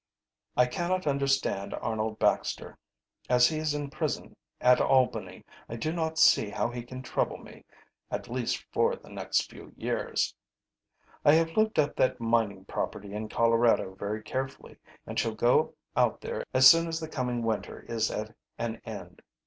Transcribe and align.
I 0.57 0.65
cannot 0.65 1.05
understand 1.05 1.75
Arnold 1.75 2.17
Baxter. 2.17 2.79
As 3.29 3.49
he 3.49 3.59
is 3.59 3.75
in 3.75 3.91
prison 3.91 4.35
at 4.59 4.81
Albany 4.81 5.45
I 5.69 5.75
do 5.75 5.93
not 5.93 6.17
see 6.17 6.49
how 6.49 6.69
he 6.71 6.81
can 6.81 7.03
trouble 7.03 7.37
me, 7.37 7.65
at 8.09 8.27
least 8.27 8.65
for 8.73 8.95
the 8.95 9.11
next 9.11 9.47
few 9.51 9.71
years. 9.77 10.33
"I 11.23 11.33
have 11.33 11.51
looked 11.55 11.77
up 11.77 11.95
that 11.97 12.19
mining 12.19 12.65
property 12.65 13.13
in 13.13 13.29
Colorado 13.29 13.93
very 13.93 14.23
carefully, 14.23 14.77
and 15.05 15.19
shall 15.19 15.35
go 15.35 15.75
out 15.95 16.19
there 16.21 16.45
as 16.51 16.67
soon 16.67 16.87
as 16.87 16.99
the 16.99 17.07
coming 17.07 17.43
winter 17.43 17.81
is 17.81 18.09
at 18.09 18.33
an 18.57 18.81
end. 18.83 19.21